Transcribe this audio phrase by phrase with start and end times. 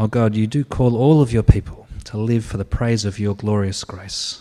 [0.00, 3.18] oh God, you do call all of your people to live for the praise of
[3.18, 4.40] your glorious grace.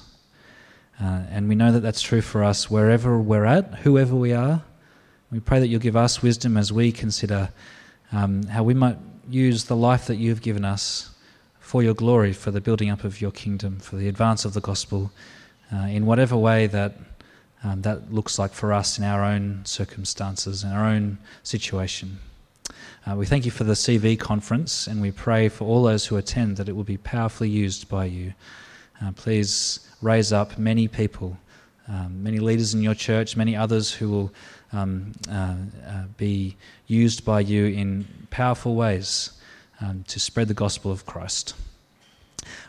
[1.02, 4.64] Uh, and we know that that's true for us wherever we're at, whoever we are.
[5.30, 7.50] We pray that you'll give us wisdom as we consider
[8.14, 8.98] um, how we might
[9.30, 11.10] use the life that you've given us
[11.60, 14.62] for your glory, for the building up of your kingdom, for the advance of the
[14.62, 15.12] gospel,
[15.74, 16.96] uh, in whatever way that
[17.66, 22.20] um, that looks like for us in our own circumstances, in our own situation.
[23.08, 26.18] Uh, we thank you for the CV conference, and we pray for all those who
[26.18, 28.34] attend that it will be powerfully used by you.
[29.02, 31.38] Uh, please raise up many people,
[31.88, 34.34] um, many leaders in your church, many others who will
[34.74, 35.56] um, uh,
[35.88, 36.56] uh be
[36.88, 39.32] used by you in powerful ways
[39.82, 41.56] um, to spread the gospel of Christ.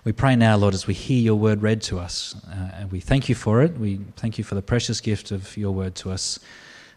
[0.05, 3.01] We pray now, Lord, as we hear your word read to us, uh, and we
[3.01, 3.77] thank you for it.
[3.77, 6.39] We thank you for the precious gift of your word to us.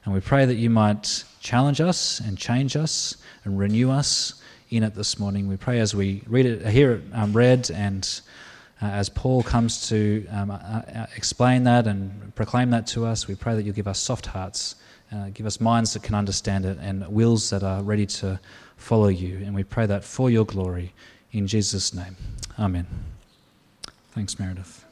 [0.05, 4.83] And we pray that you might challenge us and change us and renew us in
[4.83, 5.47] it this morning.
[5.47, 8.21] We pray as we read it, hear it um, read, and
[8.81, 13.27] uh, as Paul comes to um, uh, uh, explain that and proclaim that to us,
[13.27, 14.75] we pray that you'll give us soft hearts,
[15.11, 18.39] uh, give us minds that can understand it, and wills that are ready to
[18.77, 19.37] follow you.
[19.45, 20.93] And we pray that for your glory
[21.31, 22.15] in Jesus' name.
[22.59, 22.87] Amen.
[24.11, 24.85] Thanks, Meredith.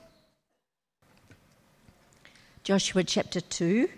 [2.64, 3.90] Joshua chapter 2.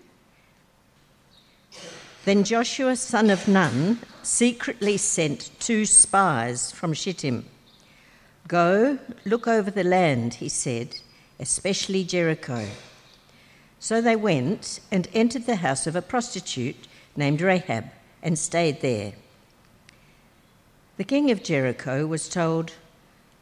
[2.25, 7.45] Then Joshua, son of Nun, secretly sent two spies from Shittim.
[8.47, 10.95] Go, look over the land, he said,
[11.39, 12.67] especially Jericho.
[13.79, 17.85] So they went and entered the house of a prostitute named Rahab
[18.21, 19.13] and stayed there.
[20.95, 22.73] The king of Jericho was told,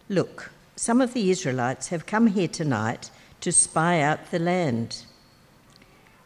[0.09, 5.05] Look, some of the Israelites have come here tonight to spy out the land.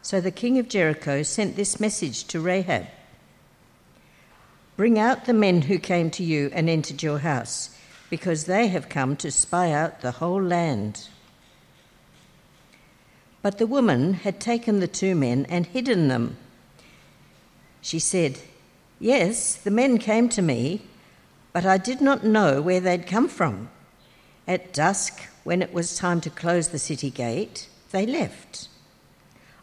[0.06, 2.86] So the king of Jericho sent this message to Rahab
[4.76, 7.76] Bring out the men who came to you and entered your house,
[8.08, 11.08] because they have come to spy out the whole land.
[13.42, 16.36] But the woman had taken the two men and hidden them.
[17.80, 18.38] She said,
[19.00, 20.82] Yes, the men came to me
[21.52, 23.70] but I did not know where they'd come from.
[24.46, 28.68] At dusk, when it was time to close the city gate, they left.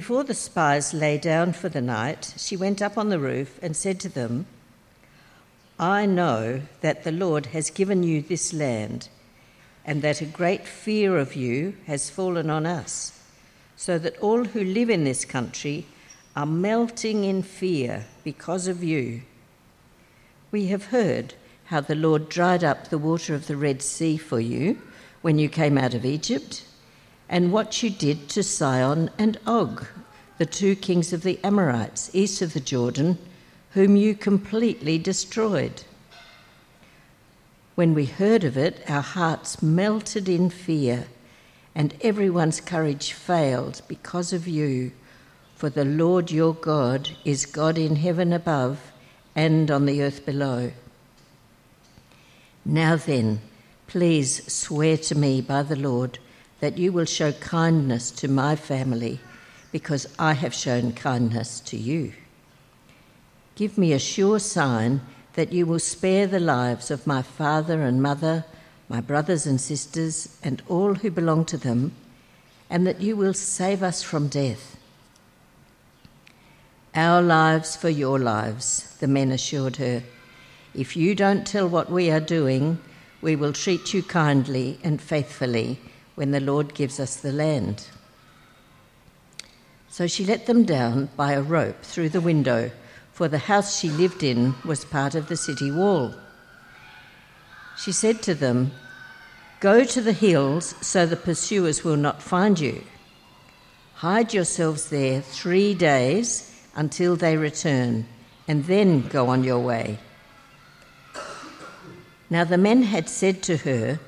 [0.00, 3.76] Before the spies lay down for the night, she went up on the roof and
[3.76, 4.46] said to them,
[5.78, 9.08] I know that the Lord has given you this land,
[9.84, 13.20] and that a great fear of you has fallen on us,
[13.76, 15.86] so that all who live in this country
[16.34, 19.22] are melting in fear because of you.
[20.50, 21.34] We have heard
[21.66, 24.82] how the Lord dried up the water of the Red Sea for you
[25.22, 26.64] when you came out of Egypt,
[27.28, 29.86] and what you did to Sihon and Og,
[30.38, 33.18] the two kings of the Amorites east of the Jordan,
[33.70, 35.84] whom you completely destroyed.
[37.74, 41.06] When we heard of it, our hearts melted in fear,
[41.74, 44.92] and everyone's courage failed because of you.
[45.56, 48.92] For the Lord your God is God in heaven above
[49.34, 50.72] and on the earth below.
[52.64, 53.40] Now then,
[53.86, 56.18] please swear to me by the Lord
[56.64, 59.20] that you will show kindness to my family
[59.70, 62.14] because I have shown kindness to you.
[63.54, 65.02] Give me a sure sign
[65.34, 68.46] that you will spare the lives of my father and mother,
[68.88, 71.92] my brothers and sisters, and all who belong to them,
[72.70, 74.78] and that you will save us from death.
[76.94, 80.02] Our lives for your lives, the men assured her.
[80.74, 82.78] If you don't tell what we are doing,
[83.20, 85.78] we will treat you kindly and faithfully
[86.14, 87.88] when the Lord gives us the land.
[89.88, 92.70] So she let them down by a rope through the window,
[93.12, 96.14] for the house she lived in was part of the city wall.
[97.76, 98.72] She said to them,
[99.60, 102.82] Go to the hills so the pursuers will not find you.
[103.94, 108.06] Hide yourselves there three days until they return,
[108.48, 109.98] and then go on your way.
[112.28, 114.00] Now the men had said to her,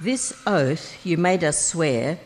[0.00, 2.18] This oath you made us swear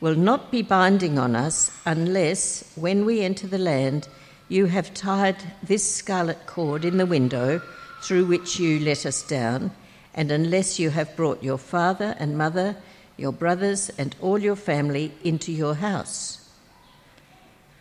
[0.00, 4.08] will not be binding on us unless, when we enter the land,
[4.48, 7.60] you have tied this scarlet cord in the window
[8.00, 9.72] through which you let us down,
[10.14, 12.76] and unless you have brought your father and mother,
[13.18, 16.48] your brothers, and all your family into your house.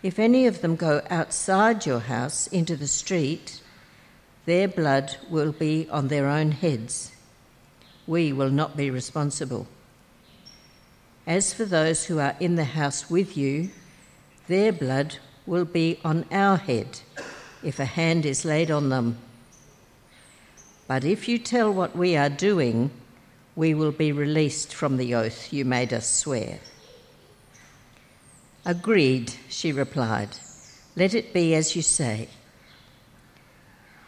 [0.03, 3.61] If any of them go outside your house into the street,
[4.45, 7.13] their blood will be on their own heads.
[8.07, 9.67] We will not be responsible.
[11.27, 13.69] As for those who are in the house with you,
[14.47, 17.01] their blood will be on our head
[17.61, 19.17] if a hand is laid on them.
[20.87, 22.91] But if you tell what we are doing,
[23.57, 26.59] we will be released from the oath you made us swear.
[28.65, 30.29] Agreed, she replied.
[30.95, 32.29] Let it be as you say.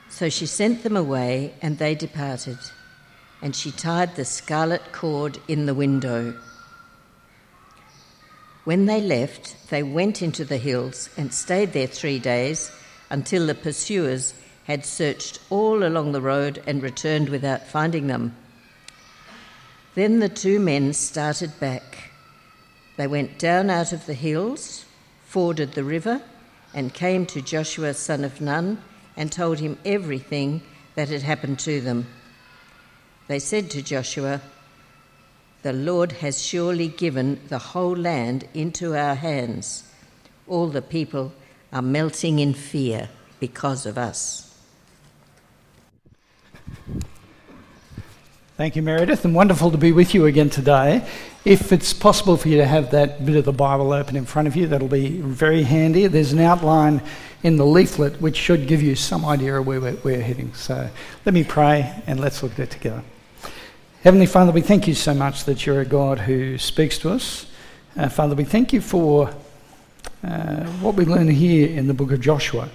[0.10, 2.58] So she sent them away, and they departed,
[3.42, 6.34] and she tied the scarlet cord in the window.
[8.66, 12.72] When they left, they went into the hills and stayed there three days
[13.10, 14.34] until the pursuers
[14.66, 18.36] had searched all along the road and returned without finding them.
[19.96, 22.12] Then the two men started back.
[22.98, 24.86] They went down out of the hills,
[25.26, 26.22] forded the river,
[26.74, 28.82] and came to Joshua son of Nun
[29.18, 30.62] and told him everything
[30.96, 32.06] that had happened to them.
[33.30, 34.42] They said to Joshua,
[35.62, 39.84] the Lord has surely given the whole land into our hands.
[40.48, 41.32] All the people
[41.72, 43.08] are melting in fear
[43.40, 44.52] because of us.
[48.58, 51.08] Thank you, Meredith, and wonderful to be with you again today.
[51.46, 54.48] If it's possible for you to have that bit of the Bible open in front
[54.48, 56.08] of you, that'll be very handy.
[56.08, 57.00] There's an outline
[57.44, 60.52] in the leaflet which should give you some idea of where we're, heading.
[60.56, 60.90] So
[61.26, 63.04] let me pray and let's look at it together.
[64.02, 67.48] Heavenly Father, we thank you so much that you're a God who speaks to us.
[67.98, 69.30] Uh, Father, we thank you for
[70.24, 72.70] uh, what we learn here in the book of Joshua.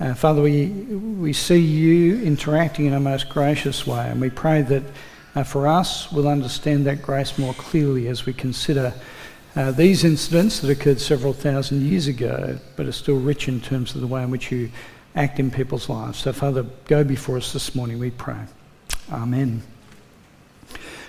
[0.00, 4.62] Uh, Father, we, we see you interacting in a most gracious way, and we pray
[4.62, 4.82] that
[5.36, 8.92] uh, for us we'll understand that grace more clearly as we consider
[9.54, 13.94] uh, these incidents that occurred several thousand years ago, but are still rich in terms
[13.94, 14.72] of the way in which you
[15.14, 16.18] act in people's lives.
[16.18, 18.40] So, Father, go before us this morning, we pray.
[19.12, 19.62] Amen.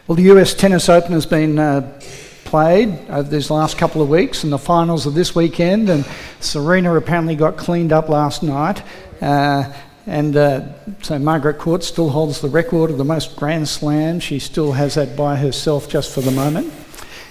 [0.08, 2.00] Well, the US Tennis Open has been uh,
[2.44, 6.04] played over these last couple of weeks and the finals of this weekend, and
[6.40, 8.82] Serena apparently got cleaned up last night.
[9.22, 9.72] Uh,
[10.08, 14.24] and uh, so Margaret Court still holds the record of the most Grand Slams.
[14.24, 16.74] She still has that by herself just for the moment.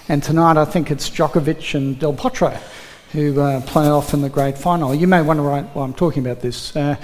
[0.07, 2.57] And tonight I think it's Djokovic and Del Potro
[3.11, 4.95] who uh, play off in the great final.
[4.95, 6.73] You may wonder why I'm talking about this.
[6.73, 6.95] Uh,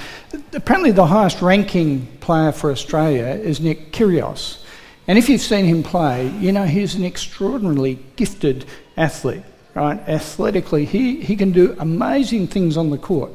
[0.54, 4.64] apparently, the highest ranking player for Australia is Nick Kyrgios.
[5.08, 8.66] And if you've seen him play, you know he's an extraordinarily gifted
[8.98, 9.44] athlete,
[9.74, 9.98] right?
[10.08, 13.32] Athletically, he, he can do amazing things on the court.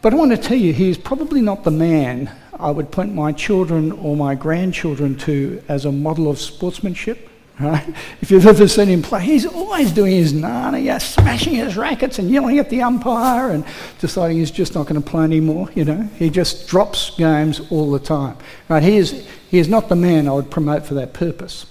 [0.00, 3.12] But I want to tell you, he is probably not the man I would point
[3.14, 7.28] my children or my grandchildren to as a model of sportsmanship.
[7.60, 7.94] Right?
[8.20, 12.28] If you've ever seen him play, he's always doing his nana, smashing his rackets and
[12.28, 13.64] yelling at the umpire and
[14.00, 15.68] deciding he's just not going to play anymore.
[15.74, 18.36] You know, he just drops games all the time.
[18.68, 18.82] Right?
[18.82, 21.66] He is he is not the man I would promote for that purpose.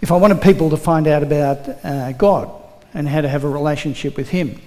[0.00, 2.48] If I wanted people to find out about uh, God
[2.94, 4.60] and how to have a relationship with Him,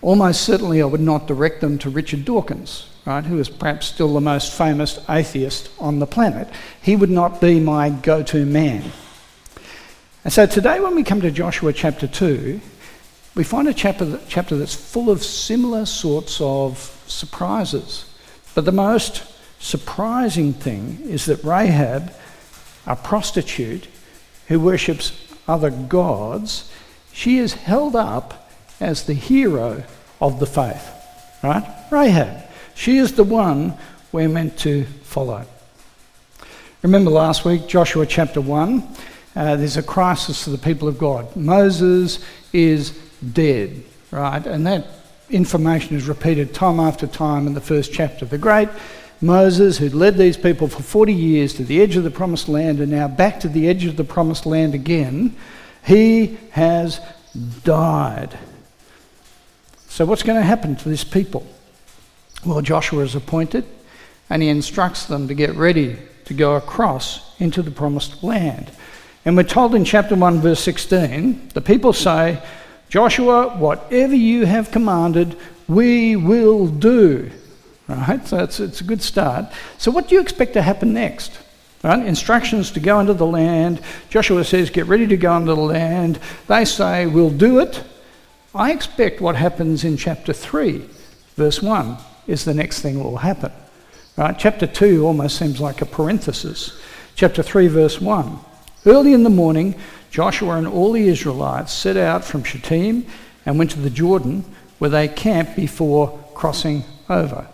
[0.00, 4.14] almost certainly I would not direct them to Richard Dawkins, right, who is perhaps still
[4.14, 6.48] the most famous atheist on the planet.
[6.80, 8.90] He would not be my go to man.
[10.24, 12.60] And so today, when we come to Joshua chapter 2,
[13.34, 18.08] we find a chapter, chapter that's full of similar sorts of surprises.
[18.54, 19.24] But the most
[19.58, 22.12] surprising thing is that Rahab,
[22.86, 23.88] a prostitute
[24.46, 25.12] who worships
[25.48, 26.70] other gods,
[27.12, 28.48] she is held up
[28.78, 29.82] as the hero
[30.20, 30.88] of the faith.
[31.42, 31.64] Right?
[31.90, 32.44] Rahab.
[32.74, 33.74] She is the one
[34.12, 35.46] we're meant to follow.
[36.82, 38.86] Remember last week, Joshua chapter 1,
[39.34, 41.34] uh, there's a crisis for the people of God.
[41.34, 42.90] Moses is
[43.32, 44.44] dead, right?
[44.46, 44.86] And that
[45.30, 48.26] information is repeated time after time in the first chapter.
[48.26, 48.68] The great
[49.22, 52.80] Moses, who'd led these people for 40 years to the edge of the promised land
[52.80, 55.36] and now back to the edge of the promised land again,
[55.84, 57.00] he has
[57.62, 58.36] died.
[59.86, 61.46] So, what's going to happen to this people?
[62.44, 63.64] Well, Joshua is appointed
[64.28, 68.72] and he instructs them to get ready to go across into the promised land.
[69.24, 72.42] And we're told in chapter 1, verse 16, the people say,
[72.88, 75.36] Joshua, whatever you have commanded,
[75.68, 77.30] we will do.
[77.88, 78.26] Right?
[78.26, 79.46] So it's, it's a good start.
[79.78, 81.38] So, what do you expect to happen next?
[81.82, 82.04] Right?
[82.04, 83.80] Instructions to go into the land.
[84.08, 86.18] Joshua says, Get ready to go into the land.
[86.48, 87.82] They say, We'll do it.
[88.54, 90.86] I expect what happens in chapter 3,
[91.36, 93.52] verse 1, is the next thing will happen.
[94.16, 94.38] Right?
[94.38, 96.78] Chapter 2 almost seems like a parenthesis.
[97.14, 98.38] Chapter 3, verse 1.
[98.84, 99.76] Early in the morning,
[100.10, 103.06] Joshua and all the Israelites set out from Shittim
[103.46, 104.44] and went to the Jordan,
[104.78, 107.46] where they camped before crossing over.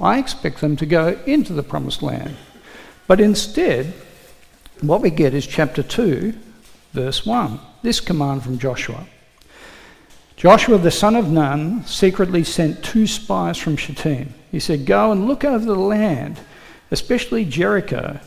[0.00, 2.36] I expect them to go into the promised land.
[3.06, 3.92] But instead,
[4.80, 6.32] what we get is chapter 2,
[6.92, 7.60] verse 1.
[7.82, 9.06] This command from Joshua.
[10.36, 14.32] Joshua the son of Nun secretly sent two spies from Shittim.
[14.50, 16.40] He said, Go and look over the land,
[16.90, 18.18] especially Jericho.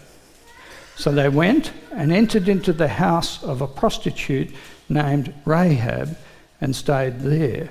[0.95, 4.51] So they went and entered into the house of a prostitute
[4.89, 6.17] named Rahab
[6.61, 7.69] and stayed there.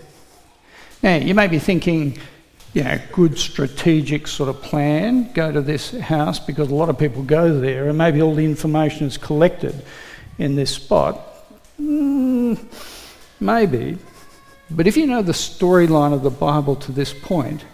[1.02, 2.18] Now, you may be thinking,
[2.74, 6.98] you know, good strategic sort of plan, go to this house because a lot of
[6.98, 9.84] people go there and maybe all the information is collected
[10.38, 11.20] in this spot.
[11.80, 12.58] Mm,
[13.40, 13.98] maybe.
[14.70, 17.64] But if you know the storyline of the Bible to this point,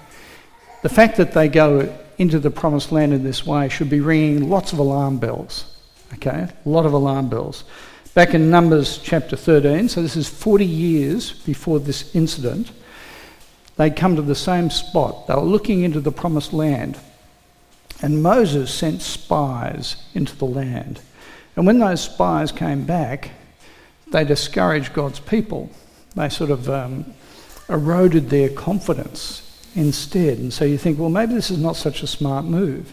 [0.83, 4.51] the fact that they go into the promised land in this way should be ringing
[4.51, 5.77] lots of alarm bells.
[6.15, 6.49] Okay?
[6.65, 7.65] A lot of alarm bells.
[8.15, 12.73] Back in Numbers chapter 13, so this is 40 years before this incident,
[13.77, 15.27] they'd come to the same spot.
[15.27, 16.99] They were looking into the promised land.
[18.03, 21.01] And Moses sent spies into the land.
[21.57, 23.31] And when those spies came back,
[24.11, 25.71] they discouraged God's people
[26.19, 27.15] they sort of um,
[27.69, 29.48] eroded their confidence
[29.79, 30.39] instead.
[30.39, 32.93] And so you think, well, maybe this is not such a smart move.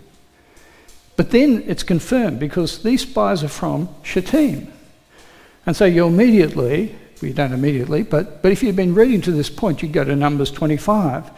[1.16, 4.72] But then it's confirmed because these spies are from Shittim.
[5.66, 9.50] And so you immediately, we don't immediately, but, but if you've been reading to this
[9.50, 11.32] point, you go to Numbers 25.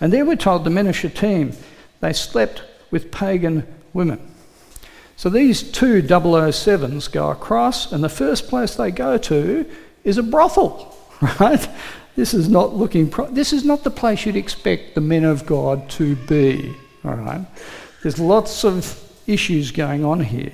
[0.00, 1.52] And there we're told the men of Shittim,
[2.00, 4.20] they slept with pagan women.
[5.16, 9.70] So these two 007s go across, and the first place they go to
[10.02, 10.96] is a brothel.
[11.40, 11.68] right?
[12.20, 13.08] This is not looking.
[13.08, 16.76] Pro- this is not the place you'd expect the men of God to be.
[17.02, 17.46] All right.
[18.02, 20.52] There's lots of issues going on here.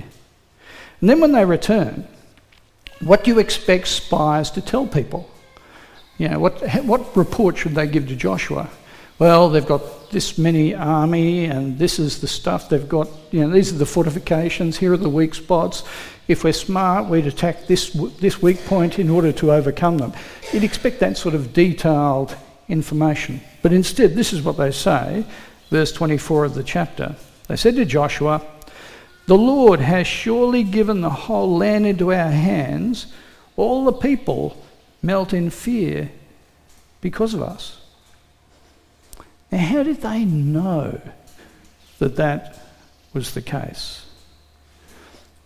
[1.00, 2.06] And then when they return,
[3.00, 5.28] what do you expect spies to tell people?
[6.18, 8.70] You know, what, what report should they give to Joshua?
[9.18, 13.08] Well, they've got this many army, and this is the stuff they've got.
[13.30, 14.76] You know, these are the fortifications.
[14.76, 15.85] Here are the weak spots.
[16.28, 20.12] If we're smart, we'd attack this, this weak point in order to overcome them.
[20.52, 22.37] You'd expect that sort of detailed
[22.68, 23.40] information.
[23.62, 25.25] But instead, this is what they say,
[25.70, 27.16] verse 24 of the chapter.
[27.49, 28.42] They said to Joshua,
[29.26, 33.06] The Lord has surely given the whole land into our hands.
[33.56, 34.62] All the people
[35.00, 36.11] melt in fear
[37.00, 37.80] because of us.
[39.56, 41.00] Now, how did they know
[41.98, 42.58] that that
[43.14, 44.04] was the case?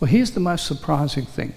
[0.00, 1.54] Well, here's the most surprising thing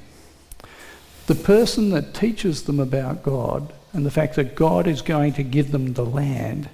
[1.25, 5.41] the person that teaches them about God and the fact that God is going to
[5.41, 6.69] give them the land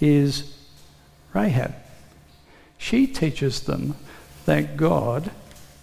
[0.00, 0.52] is
[1.32, 1.76] Rahab.
[2.76, 3.94] She teaches them
[4.44, 5.30] that God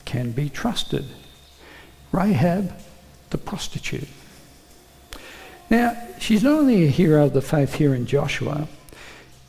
[0.04, 1.06] can be trusted.
[2.12, 2.74] Rahab,
[3.30, 4.10] the prostitute.
[5.70, 8.68] Now, she's not only a hero of the faith here in Joshua.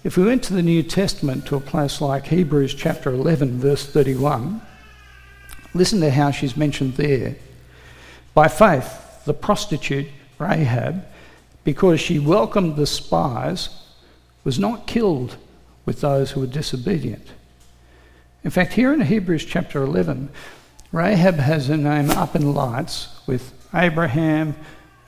[0.05, 3.87] If we went to the New Testament to a place like Hebrews chapter 11, verse
[3.87, 4.61] 31,
[5.75, 7.37] Listen to how she's mentioned there.
[8.35, 11.05] By faith, the prostitute Rahab,
[11.65, 13.69] because she welcomed the spies,
[14.45, 15.37] was not killed
[15.87, 17.29] with those who were disobedient.
[18.45, 20.31] In fact, here in Hebrews chapter 11,
[20.91, 24.57] Rahab has her name up in lights with Abraham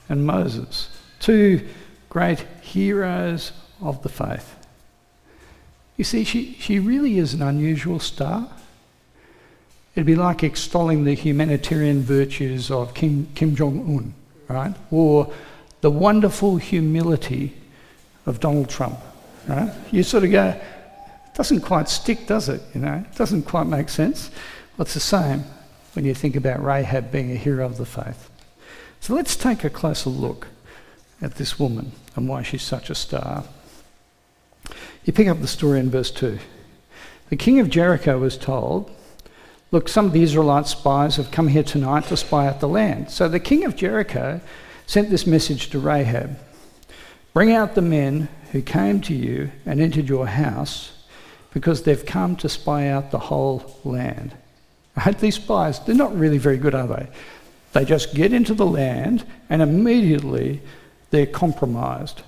[0.09, 1.67] and Moses, two
[2.09, 4.54] great heroes of the faith.
[5.97, 8.49] You see, she, she really is an unusual star.
[9.95, 14.13] It'd be like extolling the humanitarian virtues of Kim, Kim Jong un,
[14.49, 14.75] right?
[14.91, 15.31] Or
[15.81, 17.55] the wonderful humility
[18.25, 18.99] of Donald Trump,
[19.47, 19.73] right?
[19.91, 22.61] You sort of go, it doesn't quite stick, does it?
[22.73, 24.31] You know, it doesn't quite make sense.
[24.77, 25.45] Well, it's the same
[25.93, 28.29] when you think about Rahab being a hero of the faith.
[28.99, 30.47] So let's take a closer look
[31.21, 33.45] at this woman and why she's such a star.
[35.05, 36.37] You pick up the story in verse 2.
[37.29, 38.91] The king of Jericho was told,
[39.71, 43.09] Look, some of the Israelite spies have come here tonight to spy out the land.
[43.09, 44.41] So the king of Jericho
[44.85, 46.37] sent this message to Rahab
[47.35, 50.93] Bring out the men who came to you and entered your house,
[51.53, 54.33] because they've come to spy out the whole land.
[54.95, 55.19] Right?
[55.19, 57.09] These spies, they're not really very good, are they?
[57.73, 60.61] They just get into the land and immediately
[61.09, 62.21] they're compromised.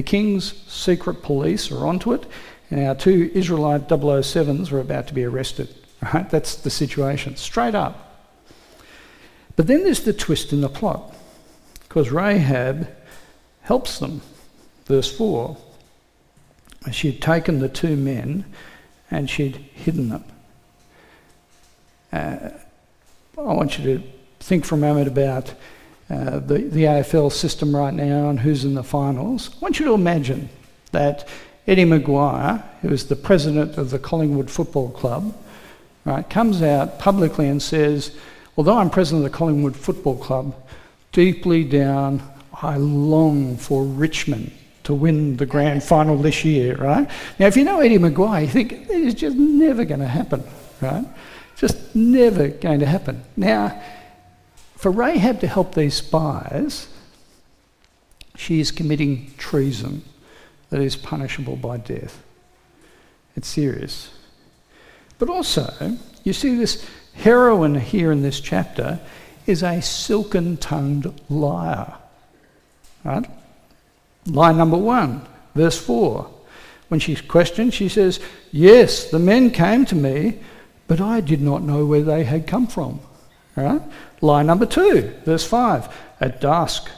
[0.00, 2.24] The king's secret police are onto it,
[2.70, 5.74] and our two Israelite 007s are about to be arrested.
[6.00, 6.30] Right?
[6.30, 8.26] That's the situation, straight up.
[9.56, 11.14] But then there's the twist in the plot,
[11.82, 12.88] because Rahab
[13.60, 14.22] helps them.
[14.86, 15.58] Verse 4
[16.92, 18.46] She had taken the two men
[19.10, 20.24] and she'd hidden them.
[22.10, 22.48] Uh,
[23.36, 24.02] I want you to
[24.38, 25.52] think for a moment about
[26.10, 29.50] uh, the, the AFL system right now and who's in the finals.
[29.54, 30.48] I want you to imagine
[30.92, 31.28] that
[31.66, 35.36] Eddie McGuire, who is the president of the Collingwood Football Club,
[36.04, 38.16] right, comes out publicly and says,
[38.56, 40.54] Although I'm president of the Collingwood Football Club,
[41.12, 42.22] deeply down,
[42.60, 44.52] I long for Richmond
[44.84, 47.08] to win the grand final this year, right?
[47.38, 50.42] Now, if you know Eddie McGuire, you think it's just never going to happen,
[50.80, 51.06] right?
[51.56, 53.22] Just never going to happen.
[53.36, 53.80] Now,
[54.80, 56.88] for Rahab to help these spies,
[58.34, 60.02] she is committing treason
[60.70, 62.22] that is punishable by death.
[63.36, 64.10] It's serious.
[65.18, 69.00] But also, you see this heroine here in this chapter
[69.46, 71.96] is a silken tongued liar.
[73.04, 73.26] Right?
[74.24, 76.26] Line number one, verse 4.
[76.88, 78.18] When she's questioned, she says,
[78.50, 80.38] Yes, the men came to me,
[80.88, 83.00] but I did not know where they had come from.
[83.56, 83.82] Right?
[84.20, 85.94] Line number two, verse 5.
[86.20, 86.90] At dusk,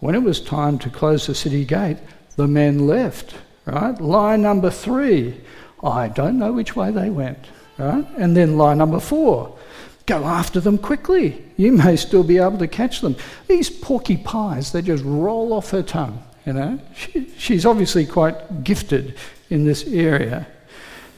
[0.00, 1.98] when it was time to close the city gate,
[2.36, 3.34] the men left.
[3.64, 4.00] Right?
[4.00, 5.40] Line number three,
[5.82, 7.38] I don't know which way they went.
[7.78, 8.06] Right?
[8.16, 9.58] And then line number four,
[10.06, 11.44] go after them quickly.
[11.56, 13.16] You may still be able to catch them.
[13.48, 16.22] These porky pies, they just roll off her tongue.
[16.46, 19.16] You know, she, she's obviously quite gifted
[19.50, 20.46] in this area.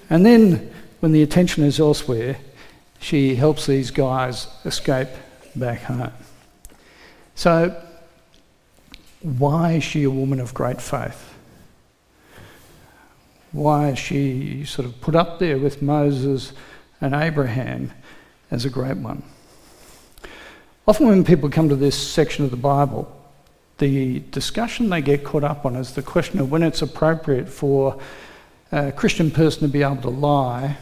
[0.09, 2.38] And then, when the attention is elsewhere,
[3.00, 5.09] she helps these guys escape
[5.55, 6.12] back home.
[7.35, 7.81] So,
[9.21, 11.35] why is she a woman of great faith?
[13.52, 16.52] Why is she sort of put up there with Moses
[17.00, 17.93] and Abraham
[18.50, 19.23] as a great one?
[20.87, 23.14] Often, when people come to this section of the Bible,
[23.78, 27.99] the discussion they get caught up on is the question of when it's appropriate for
[28.73, 30.77] a Christian person to be able to lie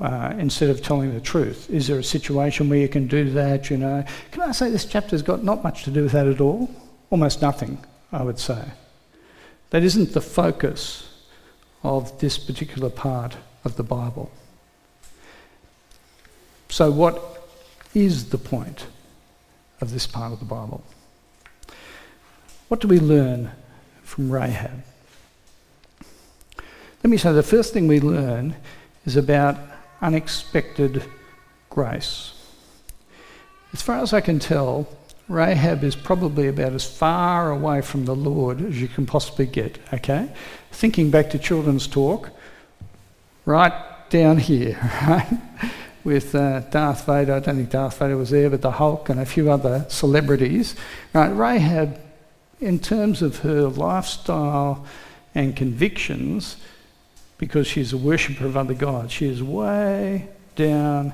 [0.00, 1.68] uh, instead of telling the truth.
[1.70, 3.70] Is there a situation where you can do that?
[3.70, 6.40] You know, can I say this chapter's got not much to do with that at
[6.40, 6.70] all?
[7.10, 7.78] Almost nothing,
[8.10, 8.64] I would say.
[9.70, 11.08] That isn't the focus
[11.82, 14.30] of this particular part of the Bible.
[16.68, 17.48] So, what
[17.94, 18.86] is the point
[19.80, 20.82] of this part of the Bible?
[22.68, 23.50] What do we learn
[24.02, 24.82] from Rahab?
[27.04, 28.54] Let me say the first thing we learn
[29.04, 29.56] is about
[30.02, 31.04] unexpected
[31.70, 32.34] grace.
[33.72, 34.86] As far as I can tell,
[35.28, 39.78] Rahab is probably about as far away from the Lord as you can possibly get,
[39.94, 40.28] okay?
[40.70, 42.30] Thinking back to children's talk,
[43.46, 43.72] right
[44.10, 45.38] down here, right?
[46.04, 49.20] With uh, Darth Vader, I don't think Darth Vader was there, but the Hulk and
[49.20, 50.74] a few other celebrities.
[51.14, 51.98] Right, Rahab
[52.60, 54.84] in terms of her lifestyle
[55.34, 56.56] and convictions,
[57.42, 61.12] because she's a worshipper of other gods, she is way down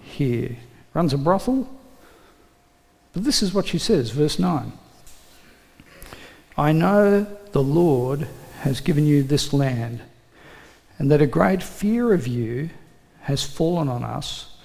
[0.00, 0.56] here.
[0.94, 1.68] Runs a brothel.
[3.12, 4.72] But this is what she says, verse 9.
[6.56, 8.28] I know the Lord
[8.60, 10.02] has given you this land,
[11.00, 12.70] and that a great fear of you
[13.22, 14.56] has fallen on us,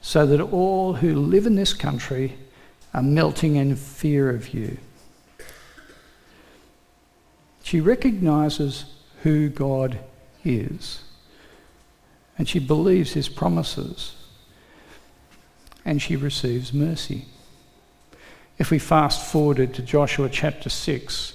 [0.00, 2.36] so that all who live in this country
[2.92, 4.78] are melting in fear of you.
[7.62, 8.86] She recognizes
[9.22, 10.00] who God
[10.44, 11.02] is
[12.38, 14.14] and she believes his promises
[15.84, 17.26] and she receives mercy.
[18.58, 21.32] If we fast forwarded to Joshua chapter 6,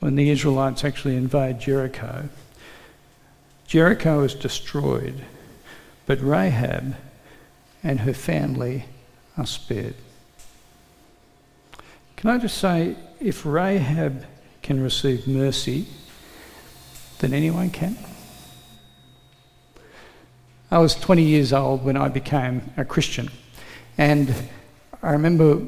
[0.00, 2.28] when the Israelites actually invade Jericho,
[3.66, 5.24] Jericho is destroyed,
[6.04, 6.96] but Rahab
[7.82, 8.84] and her family
[9.38, 9.94] are spared.
[12.16, 14.24] Can I just say, if Rahab
[14.62, 15.86] can receive mercy
[17.18, 17.96] then anyone can.
[20.70, 23.30] I was 20 years old when I became a Christian,
[23.98, 24.34] and
[25.02, 25.62] I remember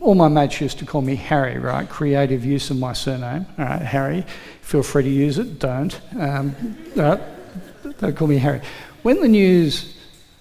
[0.00, 1.88] all my mates used to call me Harry, right?
[1.88, 3.46] Creative use of my surname.
[3.58, 4.26] All right, Harry.
[4.60, 6.00] Feel free to use it, don't.
[6.18, 6.76] Um?
[6.96, 8.60] Don't call me Harry.
[9.02, 9.96] When the news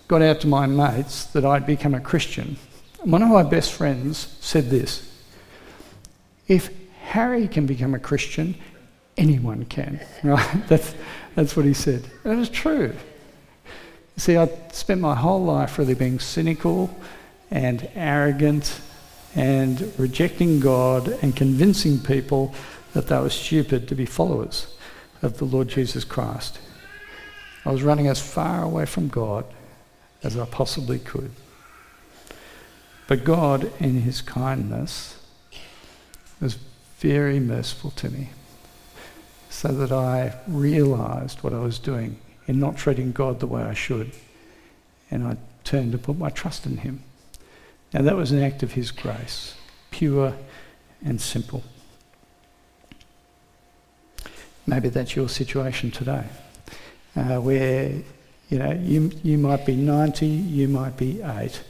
[0.08, 2.58] got out to my mates that I'd become a Christian,
[3.04, 5.08] one of my best friends said this
[6.48, 6.70] If
[7.02, 8.56] Harry can become a Christian,
[9.18, 10.68] anyone can, right?
[10.68, 10.96] That's,
[11.36, 12.04] that's what he said.
[12.24, 12.96] And it was true.
[14.22, 16.96] See, I spent my whole life really being cynical
[17.50, 18.80] and arrogant
[19.34, 22.54] and rejecting God and convincing people
[22.94, 24.76] that they were stupid to be followers
[25.24, 26.60] of the Lord Jesus Christ.
[27.66, 29.44] I was running as far away from God
[30.22, 31.32] as I possibly could.
[33.08, 35.20] But God, in His kindness,
[36.40, 36.60] was
[37.00, 38.30] very merciful to me
[39.50, 43.74] so that I realized what I was doing in not treating God the way I
[43.74, 44.12] should.
[45.10, 47.04] And I turned to put my trust in Him.
[47.94, 49.56] Now, that was an act of His grace,
[49.90, 50.34] pure
[51.04, 51.64] and simple.
[54.66, 56.26] Maybe that's your situation today,
[57.16, 57.92] uh, where
[58.50, 61.62] you know you, you might be 90, you might be 8,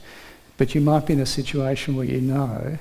[0.58, 2.78] but you might be in a situation where you know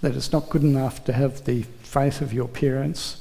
[0.00, 3.18] that it's not good enough to have the faith of your parents,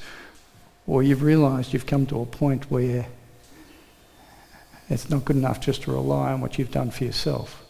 [0.85, 3.07] or you've realised you've come to a point where
[4.89, 7.65] it's not good enough just to rely on what you've done for yourself.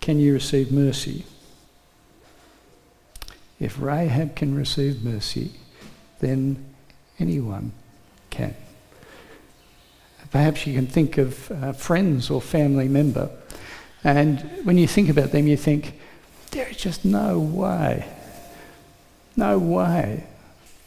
[0.00, 1.24] Can you receive mercy?
[3.58, 5.52] If Rahab can receive mercy,
[6.20, 6.64] then
[7.18, 7.72] anyone
[8.30, 8.54] can.
[10.30, 13.30] Perhaps you can think of uh, friends or family member,
[14.04, 15.98] and when you think about them, you think,
[16.52, 18.08] there is just no way,
[19.36, 20.24] no way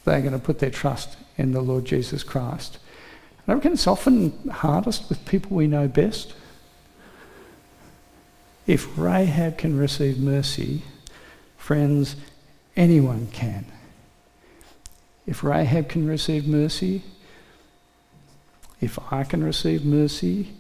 [0.03, 2.79] they're going to put their trust in the Lord Jesus Christ.
[3.45, 6.33] And I reckon it's often hardest with people we know best.
[8.65, 10.83] If Rahab can receive mercy,
[11.57, 12.15] friends,
[12.77, 13.65] anyone can.
[15.25, 17.03] If Rahab can receive mercy,
[18.79, 20.53] if I can receive mercy,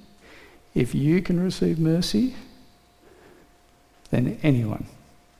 [0.73, 2.35] if you can receive mercy,
[4.09, 4.85] then anyone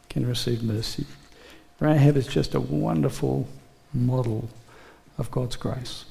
[0.10, 1.06] can receive mercy.
[1.80, 3.48] Rahab is just a wonderful
[3.94, 4.50] model
[5.18, 6.06] of God's grace.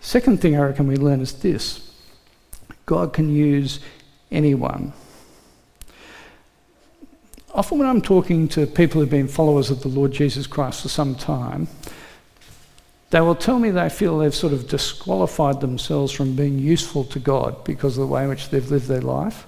[0.00, 1.92] Second thing I reckon we learn is this
[2.86, 3.80] God can use
[4.30, 4.92] anyone.
[7.52, 10.88] Often, when I'm talking to people who've been followers of the Lord Jesus Christ for
[10.88, 11.66] some time,
[13.10, 17.18] they will tell me they feel they've sort of disqualified themselves from being useful to
[17.18, 19.46] God because of the way in which they've lived their life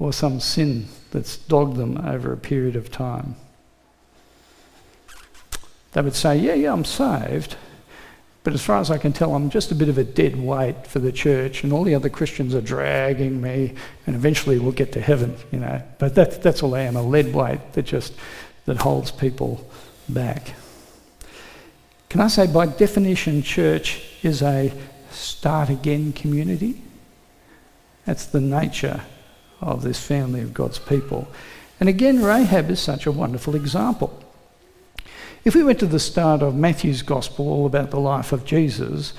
[0.00, 3.36] or some sin that's dogged them over a period of time.
[5.92, 7.56] They would say, Yeah, yeah, I'm saved,
[8.42, 10.86] but as far as I can tell, I'm just a bit of a dead weight
[10.86, 13.74] for the church, and all the other Christians are dragging me,
[14.06, 15.82] and eventually we'll get to heaven, you know.
[15.98, 18.14] But that's, that's all I am, a lead weight that just
[18.64, 19.68] that holds people
[20.08, 20.54] back.
[22.08, 24.72] Can I say, by definition, church is a
[25.10, 26.82] start again community?
[28.06, 29.02] That's the nature
[29.60, 31.28] of this family of God's people.
[31.78, 34.19] And again, Rahab is such a wonderful example.
[35.42, 39.14] If we went to the start of Matthew's Gospel, all about the life of Jesus,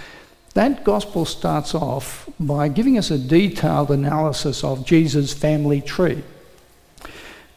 [0.54, 6.22] that Gospel starts off by giving us a detailed analysis of Jesus' family tree.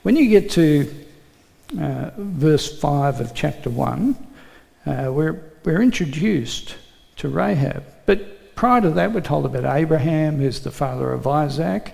[0.03, 1.05] When you get to
[1.79, 4.27] uh, verse 5 of chapter 1,
[4.87, 6.77] uh, we're, we're introduced
[7.17, 7.85] to Rahab.
[8.07, 11.93] But prior to that, we're told about Abraham, who's the father of Isaac.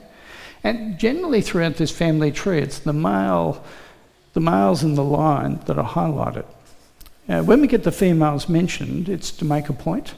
[0.63, 3.65] And generally, throughout this family tree, it's the male,
[4.35, 6.45] the males in the line that are highlighted.
[7.31, 10.15] Uh, when we get the females mentioned, it's to make a point.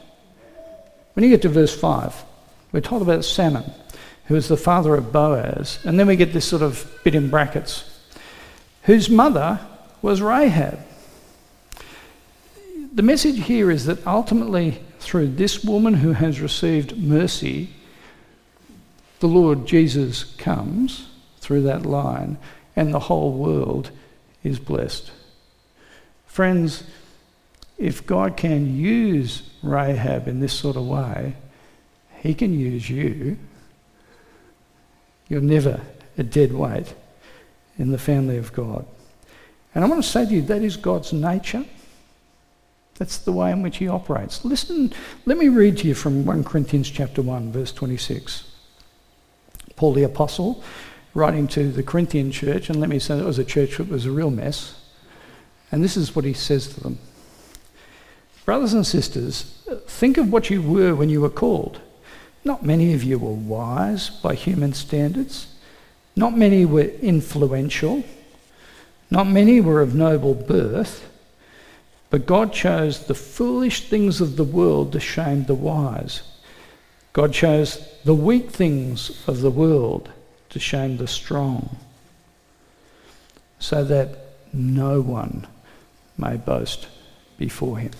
[1.13, 2.23] When you get to verse 5,
[2.71, 3.71] we're told about Salmon,
[4.25, 7.29] who is the father of Boaz, and then we get this sort of bit in
[7.29, 7.87] brackets,
[8.83, 9.59] whose mother
[10.01, 10.79] was Rahab.
[12.95, 17.69] The message here is that ultimately, through this woman who has received mercy,
[19.19, 21.09] the Lord Jesus comes
[21.41, 22.39] through that line,
[22.75, 23.91] and the whole world
[24.43, 25.11] is blessed.
[26.25, 26.83] Friends,
[27.77, 31.35] if God can use Rahab in this sort of way,
[32.21, 33.37] he can use you.
[35.27, 35.81] You're never
[36.17, 36.93] a dead weight
[37.77, 38.85] in the family of God.
[39.73, 41.65] And I want to say to you, that is God's nature.
[42.95, 44.45] That's the way in which he operates.
[44.45, 44.93] Listen,
[45.25, 48.51] let me read to you from 1 Corinthians chapter 1, verse 26.
[49.75, 50.63] Paul the Apostle,
[51.15, 54.05] writing to the Corinthian church, and let me say that was a church that was
[54.05, 54.79] a real mess.
[55.71, 56.99] And this is what he says to them
[58.45, 59.43] Brothers and sisters,
[59.87, 61.79] think of what you were when you were called.
[62.43, 65.47] Not many of you were wise by human standards.
[66.15, 68.03] Not many were influential.
[69.09, 71.09] Not many were of noble birth.
[72.09, 76.21] But God chose the foolish things of the world to shame the wise.
[77.13, 80.11] God chose the weak things of the world
[80.49, 81.77] to shame the strong,
[83.57, 84.17] so that
[84.51, 85.47] no one
[86.17, 86.87] may boast
[87.37, 87.91] before him.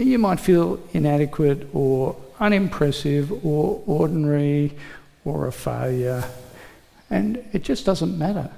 [0.00, 4.76] You might feel inadequate or unimpressive or ordinary
[5.24, 6.24] or a failure,
[7.10, 8.50] and it just doesn't matter.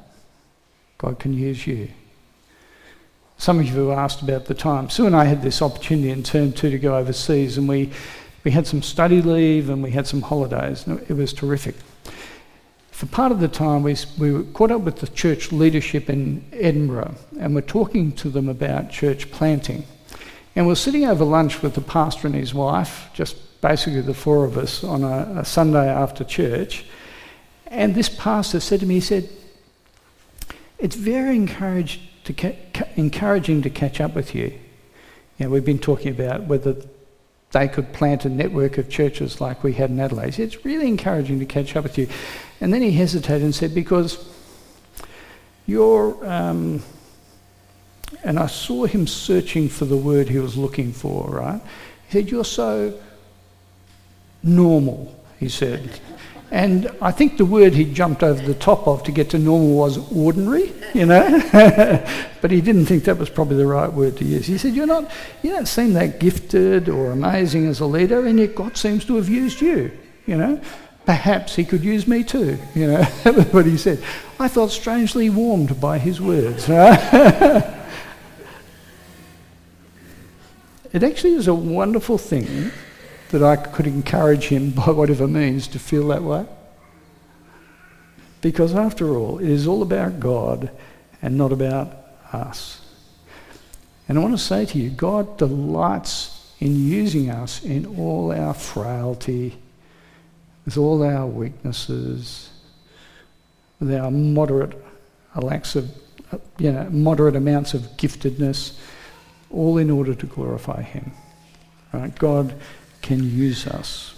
[0.98, 1.88] God can use you.
[3.38, 4.90] Some of you have asked about the time.
[4.90, 7.90] Sue and I had this opportunity in term two to go overseas, and we,
[8.44, 11.74] we had some study leave and we had some holidays, and it was terrific.
[12.90, 16.44] For part of the time, we, we were caught up with the church leadership in
[16.52, 19.84] Edinburgh, and we're talking to them about church planting.
[20.56, 24.44] And we're sitting over lunch with the pastor and his wife, just basically the four
[24.44, 26.84] of us, on a, a Sunday after church.
[27.66, 29.28] And this pastor said to me, he said,
[30.78, 34.58] It's very encouraged to ca- encouraging to catch up with you.
[35.38, 36.76] You know, we've been talking about whether
[37.52, 40.38] they could plant a network of churches like we had in Adelaide.
[40.38, 42.08] It's really encouraging to catch up with you.
[42.60, 44.28] And then he hesitated and said, Because
[45.66, 46.18] you're.
[46.28, 46.82] Um,
[48.22, 51.60] and I saw him searching for the word he was looking for, right?
[52.08, 52.98] He said, You're so
[54.42, 56.00] normal, he said.
[56.52, 59.76] And I think the word he jumped over the top of to get to normal
[59.76, 61.40] was ordinary, you know.
[62.40, 64.46] but he didn't think that was probably the right word to use.
[64.46, 65.10] He said, You're not,
[65.42, 69.16] you don't seem that gifted or amazing as a leader, and yet God seems to
[69.16, 69.92] have used you,
[70.26, 70.60] you know.
[71.06, 73.02] Perhaps he could use me too, you know.
[73.24, 74.02] that was what he said.
[74.38, 76.68] I felt strangely warmed by his words.
[76.68, 77.76] Right?
[80.92, 82.70] it actually is a wonderful thing
[83.30, 86.46] that I could encourage him by whatever means to feel that way.
[88.40, 90.70] Because after all, it is all about God
[91.20, 91.94] and not about
[92.32, 92.80] us.
[94.08, 98.54] And I want to say to you, God delights in using us in all our
[98.54, 99.56] frailty,
[100.64, 102.50] with all our weaknesses,
[103.78, 104.76] with our moderate
[105.34, 105.90] of,
[106.58, 108.78] you know, moderate amounts of giftedness,
[109.50, 111.12] all in order to glorify Him.
[111.92, 112.14] Right?
[112.18, 112.54] God
[113.02, 114.14] can use us.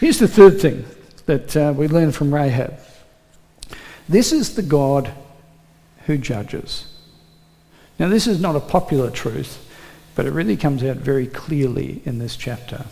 [0.00, 0.84] Here's the third thing
[1.26, 2.78] that uh, we learn from Rahab
[4.08, 5.10] this is the God
[6.04, 6.86] who judges.
[7.98, 9.66] Now, this is not a popular truth,
[10.14, 12.84] but it really comes out very clearly in this chapter.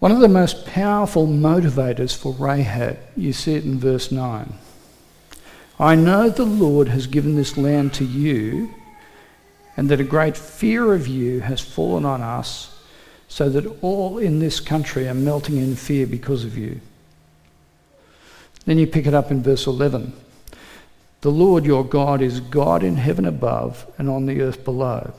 [0.00, 4.52] One of the most powerful motivators for Rahab, you see it in verse 9.
[5.78, 8.74] I know the Lord has given this land to you
[9.76, 12.76] and that a great fear of you has fallen on us,
[13.28, 16.80] so that all in this country are melting in fear because of you.
[18.64, 20.12] Then you pick it up in verse 11.
[21.20, 25.12] The Lord your God is God in heaven above and on the earth below.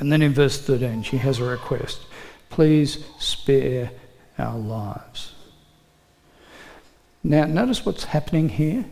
[0.00, 2.00] And then in verse 13, she has a request
[2.50, 3.90] please spare
[4.38, 5.34] our lives.
[7.24, 8.84] Now, notice what's happening here.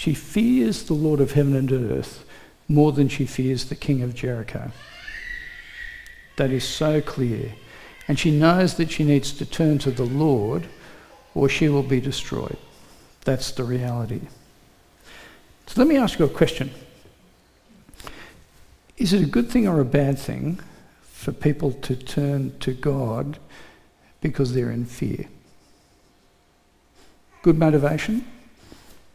[0.00, 2.24] She fears the Lord of heaven and earth
[2.68, 4.72] more than she fears the king of Jericho.
[6.38, 7.52] That is so clear.
[8.08, 10.68] And she knows that she needs to turn to the Lord
[11.34, 12.56] or she will be destroyed.
[13.26, 14.22] That's the reality.
[15.66, 16.70] So let me ask you a question.
[18.96, 20.60] Is it a good thing or a bad thing
[21.02, 23.38] for people to turn to God
[24.22, 25.26] because they're in fear?
[27.42, 28.24] Good motivation,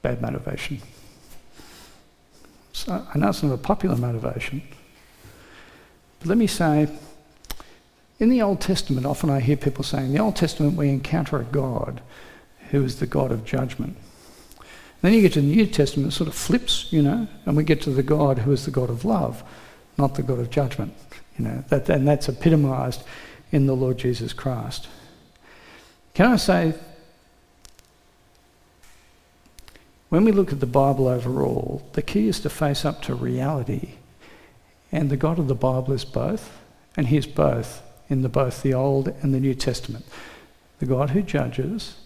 [0.05, 0.79] bad motivation.
[2.73, 4.61] So I know it's not a popular motivation,
[6.19, 6.87] but let me say,
[8.19, 11.39] in the Old Testament, often I hear people saying, in the Old Testament we encounter
[11.39, 12.01] a God
[12.69, 13.97] who is the God of judgment.
[15.01, 17.63] Then you get to the New Testament, it sort of flips, you know, and we
[17.63, 19.43] get to the God who is the God of love,
[19.97, 20.93] not the God of judgment.
[21.39, 23.03] You know, that, and that's epitomised
[23.51, 24.87] in the Lord Jesus Christ.
[26.13, 26.75] Can I say
[30.15, 33.95] When we look at the Bible overall, the key is to face up to reality.
[34.89, 36.58] And the God of the Bible is both,
[36.95, 40.06] and He is both in the, both the Old and the New Testament.
[40.80, 41.97] The God who judges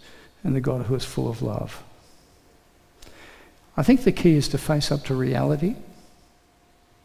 [0.42, 1.84] and the God who is full of love.
[3.76, 5.76] I think the key is to face up to reality.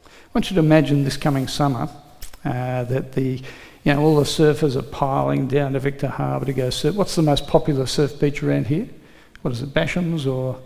[0.08, 1.88] I want you to imagine this coming summer
[2.44, 3.44] uh, that the
[3.84, 6.96] you know, all the surfers are piling down to Victor Harbor to go surf.
[6.96, 8.90] What's the most popular surf beach around here?
[9.44, 10.58] What is it, Basham's or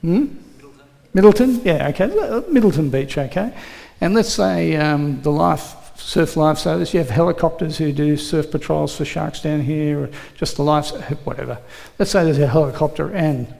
[0.00, 0.26] Hmm?
[0.56, 0.86] Middleton.
[1.14, 1.60] Middleton?
[1.64, 2.44] Yeah, okay.
[2.50, 3.54] Middleton Beach, okay.
[4.00, 8.96] And let's say um, the life surf lifesavers, you have helicopters who do surf patrols
[8.96, 10.90] for sharks down here, or just the life,
[11.24, 11.58] whatever.
[11.98, 13.54] Let's say there's a helicopter and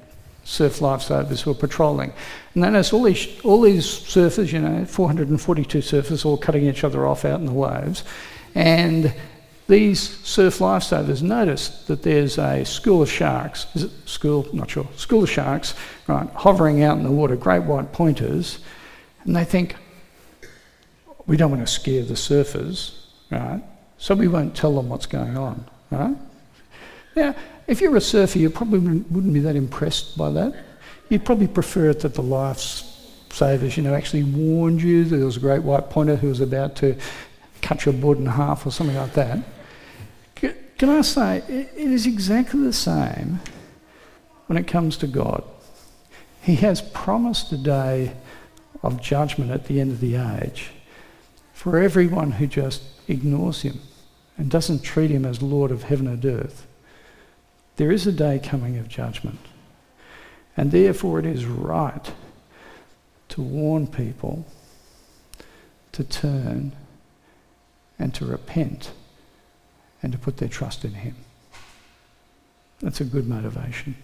[0.45, 2.13] surf lifesavers who are patrolling.
[2.55, 6.83] And then there's all these, all these surfers, you know, 442 surfers all cutting each
[6.83, 8.03] other off out in the waves.
[8.55, 9.15] And
[9.71, 14.47] these surf lifesavers notice that there's a school of sharks, is it school?
[14.53, 15.75] Not sure, school of sharks,
[16.09, 18.59] right, hovering out in the water, great white pointers,
[19.25, 19.77] and they think,
[21.27, 23.63] we don't want to scare the surfers, right?
[23.99, 26.17] So we won't tell them what's going on, right?
[27.15, 30.55] Now, if you're a surfer, you probably wouldn't be that impressed by that.
[31.09, 35.37] You'd probably prefer it that the lifesavers, you know, actually warned you that there was
[35.37, 36.97] a great white pointer who was about to
[37.63, 39.39] cut your board in half or something like that.
[40.81, 43.41] Can I say, it is exactly the same
[44.47, 45.45] when it comes to God.
[46.41, 48.15] He has promised a day
[48.83, 50.71] of judgment at the end of the age
[51.53, 53.79] for everyone who just ignores him
[54.39, 56.67] and doesn't treat him as Lord of heaven and earth.
[57.77, 59.41] There is a day coming of judgment.
[60.57, 62.11] And therefore, it is right
[63.29, 64.47] to warn people
[65.93, 66.73] to turn
[67.99, 68.93] and to repent
[70.03, 71.17] and to put their trust in Him.
[72.81, 73.95] That's a good motivation.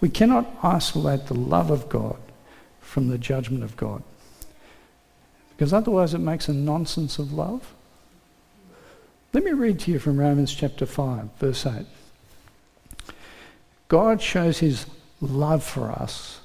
[0.00, 2.18] We cannot isolate the love of God
[2.80, 4.02] from the judgment of God.
[5.56, 7.72] Because otherwise it makes a nonsense of love.
[9.32, 11.86] Let me read to you from Romans chapter 5, verse 8.
[13.88, 14.86] God shows his
[15.20, 16.40] love for us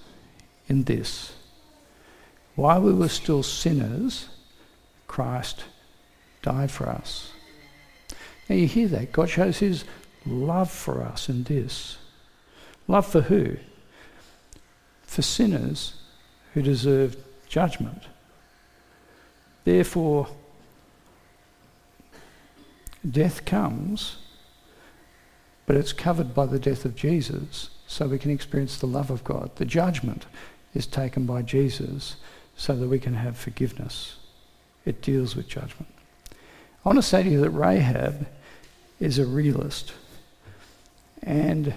[0.67, 1.34] in this.
[2.56, 4.30] While we were still sinners,
[5.12, 5.65] Christ
[6.41, 7.34] died for us.
[8.47, 9.12] Now you hear that?
[9.12, 9.84] God shows his
[10.26, 11.97] love for us in this.
[12.88, 13.58] Love for who?
[15.04, 15.95] For sinners
[16.54, 17.17] who deserved
[17.50, 18.04] judgment.
[19.65, 20.30] Therefore,
[23.10, 24.15] death comes,
[25.65, 29.26] but it's covered by the death of Jesus, so we can experience the love of
[29.26, 29.58] God.
[29.58, 30.26] The judgment
[30.74, 32.15] is taken by Jesus
[32.56, 34.15] so that we can have forgiveness.
[34.86, 35.88] It deals with judgment.
[36.84, 38.28] I want to say to you that Rahab
[39.00, 39.94] is a realist,
[41.22, 41.74] and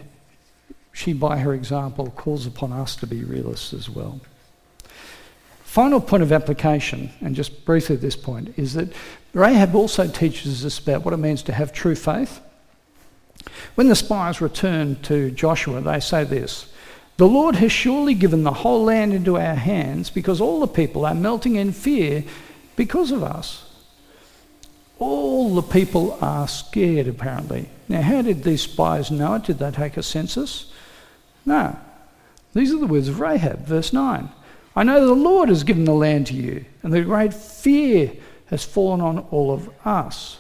[0.93, 4.21] she, by her example, calls upon us to be realists as well.
[5.75, 8.93] Final point of application, and just briefly at this point, is that
[9.33, 12.41] Rahab also teaches us about what it means to have true faith.
[13.75, 16.73] When the spies return to Joshua, they say this
[17.17, 21.05] The Lord has surely given the whole land into our hands because all the people
[21.05, 22.25] are melting in fear
[22.77, 23.65] because of us.
[24.99, 27.69] All the people are scared, apparently.
[27.89, 29.45] Now, how did these spies know it?
[29.45, 30.73] Did they take a census?
[31.45, 31.77] No.
[32.55, 34.29] These are the words of Rahab, verse 9.
[34.77, 38.13] I know the Lord has given the land to you, and the great fear
[38.47, 40.39] has fallen on all of us.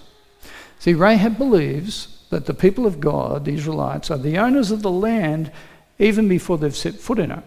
[0.79, 4.90] See, Rahab believes that the people of God, the Israelites, are the owners of the
[4.90, 5.51] land
[5.99, 7.42] even before they've set foot in it.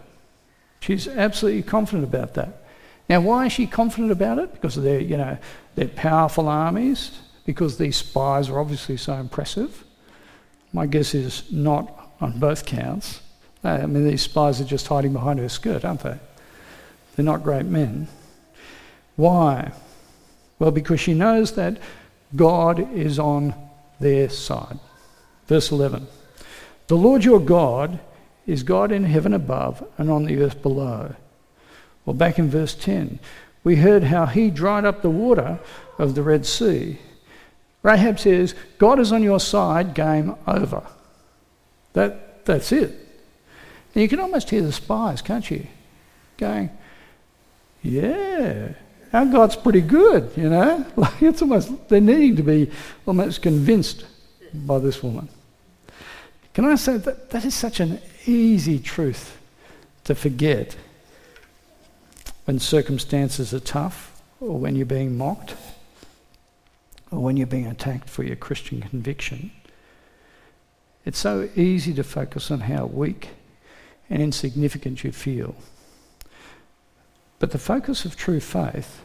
[0.80, 2.64] She's absolutely confident about that.
[3.10, 4.52] Now, why is she confident about it?
[4.52, 5.38] Because they're, you know,
[5.76, 7.12] they're powerful armies,
[7.46, 9.86] because these spies are obviously so impressive.
[10.74, 13.22] My guess is not on both counts.
[13.64, 16.18] Uh, I mean, these spies are just hiding behind her skirt, aren't they?
[17.16, 18.08] They're not great men.
[19.16, 19.72] Why?
[20.60, 21.78] Well, because she knows that
[22.36, 23.56] God is on
[24.00, 24.80] their side.
[25.48, 26.08] Verse 11
[26.88, 28.00] The Lord your God
[28.46, 31.16] is God in heaven above and on the earth below.
[32.08, 33.20] Well, back in verse 10,
[33.66, 35.60] we heard how he dried up the water
[36.00, 37.00] of the Red Sea.
[37.84, 40.88] Rahab says, God is on your side, game over.
[41.92, 42.92] That, that's it.
[43.94, 45.68] And you can almost hear the spies, can't you?
[46.38, 46.70] Going,
[47.84, 48.70] yeah,
[49.12, 50.86] our God's pretty good, you know.
[50.96, 52.72] Like it's almost they're needing to be
[53.06, 54.06] almost convinced
[54.54, 55.28] by this woman.
[56.54, 59.38] Can I say that that is such an easy truth
[60.06, 60.78] to forget
[62.48, 65.54] when circumstances are tough, or when you're being mocked,
[67.12, 69.52] or when you're being attacked for your Christian conviction.
[71.04, 73.32] It's so easy to focus on how weak
[74.10, 75.56] and insignificant you feel.
[77.40, 79.02] But the focus of true faith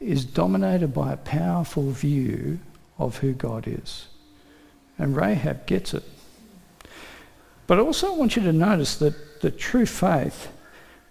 [0.00, 2.58] is dominated by a powerful view
[2.98, 4.08] of who God is.
[4.98, 6.02] And Rahab gets it.
[7.68, 10.48] But I also want you to notice that the true faith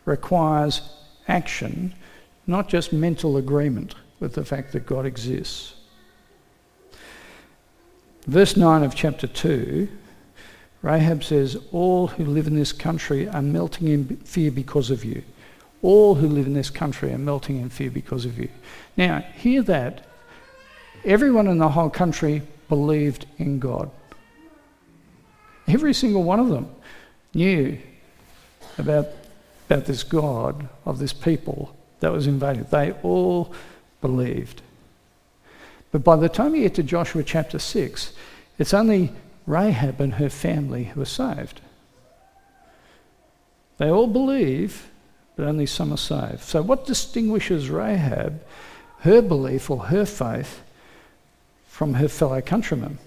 [0.05, 0.81] requires
[1.27, 1.93] action,
[2.47, 5.75] not just mental agreement with the fact that God exists.
[8.27, 9.87] Verse 9 of chapter 2,
[10.81, 15.23] Rahab says, All who live in this country are melting in fear because of you.
[15.81, 18.49] All who live in this country are melting in fear because of you.
[18.97, 20.05] Now, hear that.
[21.05, 23.89] Everyone in the whole country believed in God.
[25.67, 26.69] Every single one of them
[27.33, 27.77] knew
[28.77, 29.07] about,
[29.69, 32.71] about this God of this people that was invaded.
[32.71, 33.53] They all
[34.01, 34.63] believed.
[35.91, 38.13] But by the time you get to Joshua chapter 6,
[38.57, 39.11] it's only
[39.45, 41.61] Rahab and her family who are saved.
[43.77, 44.89] They all believe,
[45.35, 46.41] but only some are saved.
[46.41, 48.41] So, what distinguishes Rahab,
[49.01, 50.61] her belief or her faith,
[51.67, 52.97] from her fellow countrymen?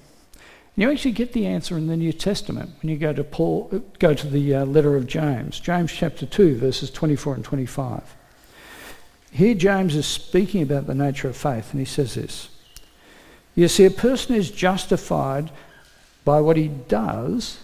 [0.75, 4.15] You actually get the answer in the New Testament when you go to Paul, go
[4.15, 8.17] to the uh, letter of James, James chapter 2, verses 24 and 25.
[9.33, 12.49] Here, James is speaking about the nature of faith, and he says this
[13.55, 15.51] You see, a person is justified
[16.25, 17.59] by what he does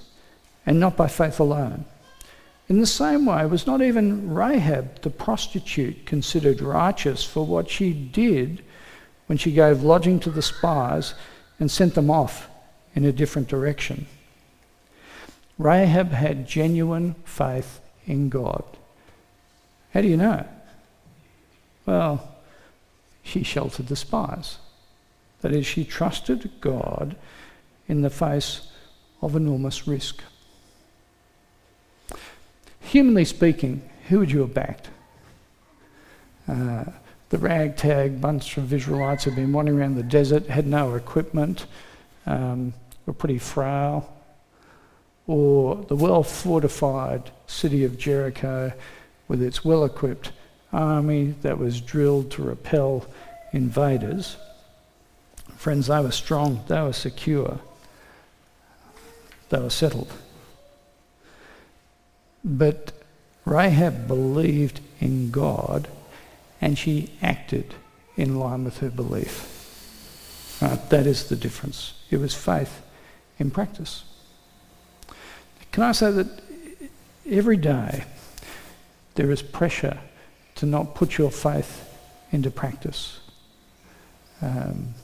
[0.67, 1.87] and not by faith alone.
[2.69, 7.95] In the same way, was not even Rahab the prostitute considered righteous for what she
[7.95, 8.63] did
[9.27, 11.15] when she gave lodging to the spies
[11.59, 12.48] and sent them off
[12.99, 14.07] in a different direction?
[15.57, 18.65] Rahab had genuine faith in God.
[19.95, 20.45] How do you know?
[21.87, 22.37] Well,
[23.23, 24.59] she sheltered the spies.
[25.43, 27.15] That is, she trusted God
[27.87, 28.67] in the face
[29.23, 30.21] of enormous risk.
[32.81, 34.89] Humanly speaking, who would you have backed?
[36.49, 36.85] Uh,
[37.29, 41.67] the ragtag bunch of Israelites had been wandering around the desert, had no equipment,
[42.29, 42.75] um,
[43.09, 44.15] were pretty frail.
[45.27, 48.73] Or the well fortified city of Jericho
[49.27, 50.31] with its well equipped
[50.73, 53.07] army that was drilled to repel
[53.53, 54.37] invaders.
[55.57, 57.59] Friends, they were strong, they were secure,
[59.49, 60.13] they were settled.
[62.45, 62.93] But
[63.45, 65.89] Rahab believed in God
[66.61, 67.75] and she acted
[68.17, 69.55] in line with her belief.
[70.61, 71.95] Right, that is the difference.
[72.11, 72.83] It was faith
[73.39, 74.05] in practice.
[75.73, 76.27] Can I say that
[77.29, 78.05] every day
[79.15, 79.99] there is pressure
[80.57, 81.85] to not put your faith
[82.33, 83.21] into practice?
[84.43, 84.95] Um,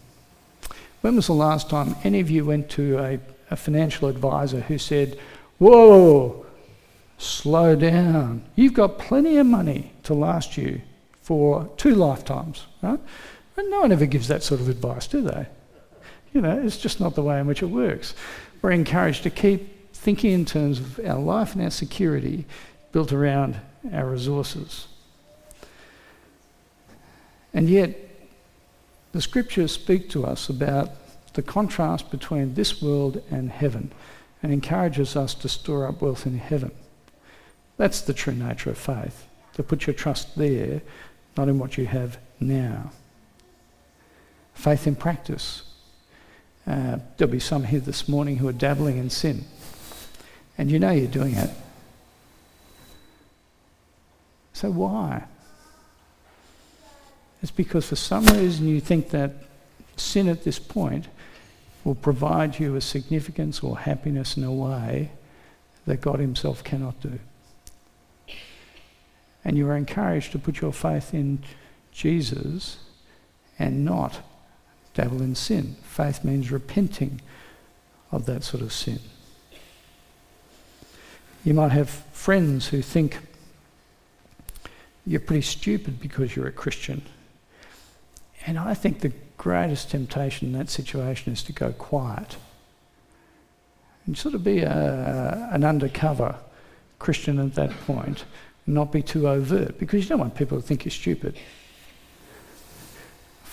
[1.00, 3.20] when was the last time any of you went to a,
[3.50, 5.18] a financial advisor who said,
[5.58, 6.46] Whoa,
[7.18, 8.42] slow down.
[8.56, 10.80] You've got plenty of money to last you
[11.22, 13.00] for two lifetimes, right?
[13.56, 15.46] And no one ever gives that sort of advice, do they?
[16.34, 18.14] You know, it's just not the way in which it works.
[18.60, 22.44] We're encouraged to keep thinking in terms of our life and our security
[22.92, 23.56] built around
[23.92, 24.88] our resources.
[27.54, 27.96] And yet,
[29.12, 30.90] the scriptures speak to us about
[31.34, 33.92] the contrast between this world and heaven
[34.42, 36.72] and encourages us to store up wealth in heaven.
[37.76, 40.82] That's the true nature of faith, to put your trust there,
[41.36, 42.90] not in what you have now.
[44.54, 45.63] Faith in practice.
[46.66, 49.44] Uh, there'll be some here this morning who are dabbling in sin,
[50.56, 51.50] and you know you're doing it.
[54.54, 55.24] So why?
[57.42, 59.32] It's because for some reason you think that
[59.96, 61.08] sin at this point
[61.84, 65.10] will provide you with significance or happiness in a way
[65.86, 67.18] that God Himself cannot do.
[69.44, 71.40] And you are encouraged to put your faith in
[71.92, 72.78] Jesus
[73.58, 74.20] and not
[74.94, 75.76] dabble in sin.
[75.82, 77.20] Faith means repenting
[78.10, 79.00] of that sort of sin.
[81.44, 83.18] You might have friends who think
[85.06, 87.02] you're pretty stupid because you're a Christian.
[88.46, 92.36] And I think the greatest temptation in that situation is to go quiet
[94.06, 96.36] and sort of be a, an undercover
[96.98, 98.24] Christian at that point
[98.66, 101.36] not be too overt because you don't want people to think you're stupid.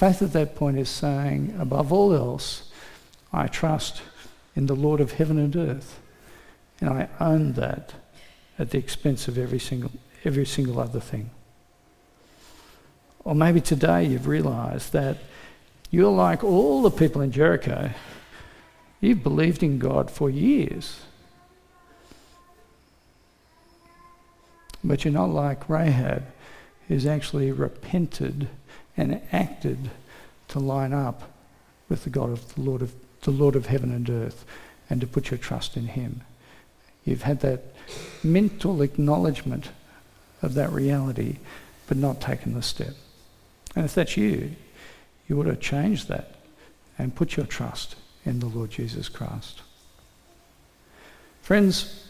[0.01, 2.71] Faith at that point is saying, above all else,
[3.31, 4.01] I trust
[4.55, 5.99] in the Lord of heaven and earth,
[6.79, 7.93] and I own that
[8.57, 9.91] at the expense of every single,
[10.25, 11.29] every single other thing.
[13.23, 15.19] Or maybe today you've realised that
[15.91, 17.91] you're like all the people in Jericho.
[19.01, 21.01] You've believed in God for years.
[24.83, 26.23] But you're not like Rahab,
[26.87, 28.49] who's actually repented
[28.97, 29.89] and acted
[30.49, 31.23] to line up
[31.89, 34.45] with the God of the Lord of the Lord of heaven and earth
[34.89, 36.21] and to put your trust in him.
[37.05, 37.63] You've had that
[38.23, 39.69] mental acknowledgement
[40.41, 41.37] of that reality,
[41.87, 42.93] but not taken the step.
[43.75, 44.55] And if that's you,
[45.27, 46.35] you would have changed that
[46.97, 49.61] and put your trust in the Lord Jesus Christ.
[51.41, 52.07] Friends,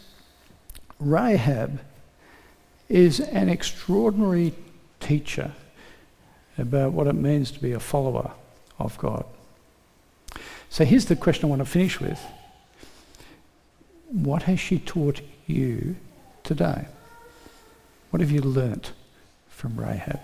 [0.98, 1.80] Rahab
[2.88, 4.52] is an extraordinary
[5.00, 5.52] teacher
[6.58, 8.32] about what it means to be a follower
[8.78, 9.24] of God.
[10.70, 12.20] So here's the question I want to finish with
[14.10, 15.96] What has she taught you
[16.44, 16.86] today?
[18.10, 18.92] What have you learnt
[19.48, 20.20] from Rahab?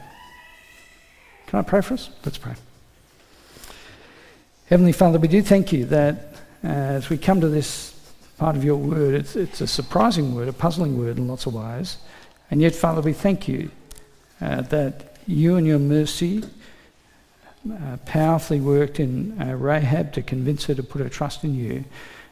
[1.46, 2.10] Can I pray for us?
[2.24, 2.54] Let's pray.
[4.66, 7.98] Heavenly Father, we do thank you that uh, as we come to this
[8.36, 11.54] part of your word, it's, it's a surprising word, a puzzling word in lots of
[11.54, 11.96] ways.
[12.50, 13.70] And yet, Father, we thank you
[14.40, 16.42] uh, that you and your mercy
[17.70, 21.84] uh, powerfully worked in uh, Rahab to convince her to put her trust in you.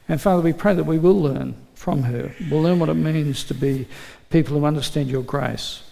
[0.08, 2.34] And Father, we pray that we will learn from her.
[2.50, 3.86] We'll learn what it means to be
[4.30, 5.82] people who understand your grace,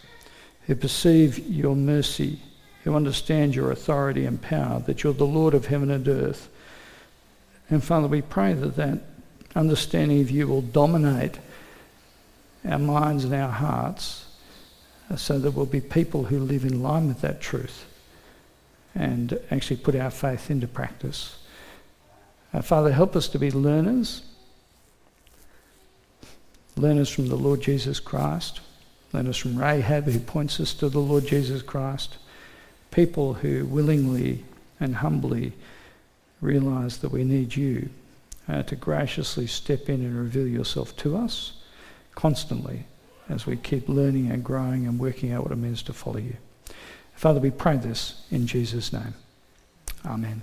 [0.66, 2.38] who perceive your mercy,
[2.84, 6.48] who understand your authority and power, that you're the Lord of heaven and earth.
[7.68, 9.00] And Father, we pray that that
[9.54, 11.38] understanding of you will dominate
[12.66, 14.23] our minds and our hearts
[15.16, 17.84] so that we'll be people who live in line with that truth
[18.94, 21.38] and actually put our faith into practice.
[22.52, 24.22] Uh, Father, help us to be learners,
[26.76, 28.60] learners from the Lord Jesus Christ,
[29.12, 32.16] learners from Rahab who points us to the Lord Jesus Christ,
[32.90, 34.44] people who willingly
[34.80, 35.52] and humbly
[36.40, 37.88] realize that we need you
[38.48, 41.54] uh, to graciously step in and reveal yourself to us
[42.14, 42.84] constantly
[43.28, 46.36] as we keep learning and growing and working out what it means to follow you.
[47.14, 49.14] Father, we pray this in Jesus' name.
[50.04, 50.42] Amen.